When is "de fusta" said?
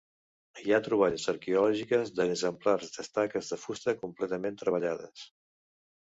3.53-3.95